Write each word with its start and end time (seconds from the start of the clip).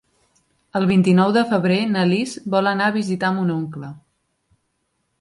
El 0.79 0.87
vint-i-nou 0.91 1.35
de 1.35 1.43
febrer 1.51 1.77
na 1.93 2.07
Lis 2.13 2.35
vol 2.57 2.73
anar 2.75 2.91
a 2.93 2.97
visitar 2.99 3.33
mon 3.39 3.57
oncle. 3.61 3.95